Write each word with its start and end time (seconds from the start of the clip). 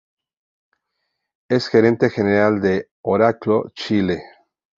Es 1.47 1.67
gerente 1.69 2.09
general 2.09 2.59
de 2.59 2.89
Oracle 3.03 3.65
Chile. 3.75 4.23